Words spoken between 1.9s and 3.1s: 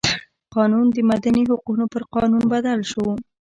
پر قانون بدل شو.